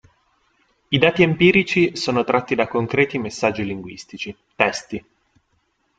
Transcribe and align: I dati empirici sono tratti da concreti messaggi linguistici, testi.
I 0.89 0.97
dati 0.97 1.21
empirici 1.21 1.95
sono 1.95 2.23
tratti 2.23 2.55
da 2.55 2.67
concreti 2.67 3.19
messaggi 3.19 3.63
linguistici, 3.63 4.35
testi. 4.55 5.05